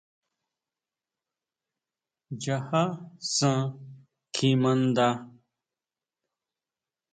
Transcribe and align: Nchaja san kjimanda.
Nchaja 2.33 2.83
san 3.35 3.59
kjimanda. 4.33 5.07